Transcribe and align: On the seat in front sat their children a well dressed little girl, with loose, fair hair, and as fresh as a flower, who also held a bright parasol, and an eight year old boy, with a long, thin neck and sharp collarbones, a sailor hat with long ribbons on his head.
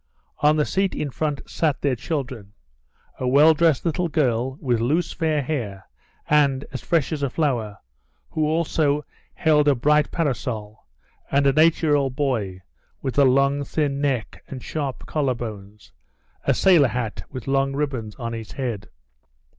On 0.39 0.55
the 0.55 0.65
seat 0.65 0.95
in 0.95 1.11
front 1.11 1.47
sat 1.47 1.79
their 1.81 1.95
children 1.95 2.53
a 3.19 3.27
well 3.27 3.53
dressed 3.53 3.85
little 3.85 4.07
girl, 4.07 4.57
with 4.59 4.79
loose, 4.79 5.11
fair 5.13 5.43
hair, 5.43 5.87
and 6.27 6.65
as 6.71 6.81
fresh 6.81 7.11
as 7.11 7.21
a 7.21 7.29
flower, 7.29 7.77
who 8.31 8.43
also 8.47 9.05
held 9.35 9.67
a 9.67 9.75
bright 9.75 10.09
parasol, 10.09 10.87
and 11.29 11.45
an 11.45 11.59
eight 11.59 11.83
year 11.83 11.93
old 11.93 12.15
boy, 12.15 12.61
with 13.03 13.19
a 13.19 13.25
long, 13.25 13.63
thin 13.63 14.01
neck 14.01 14.43
and 14.47 14.63
sharp 14.63 15.05
collarbones, 15.05 15.91
a 16.45 16.55
sailor 16.55 16.87
hat 16.87 17.21
with 17.29 17.45
long 17.47 17.73
ribbons 17.75 18.15
on 18.15 18.33
his 18.33 18.53
head. 18.53 18.89